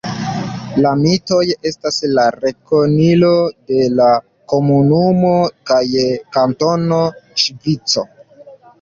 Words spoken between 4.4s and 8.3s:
komunumo kaj kantono Ŝvico.